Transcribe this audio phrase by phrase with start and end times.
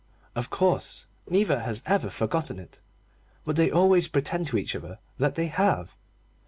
[0.35, 2.79] Of course neither has ever forgotten it,
[3.45, 5.95] but they always pretend to each other that they have.